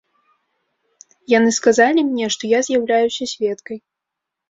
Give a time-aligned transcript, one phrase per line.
[1.37, 3.77] Яны сказалі мне, што я з'яўляюся сведкай.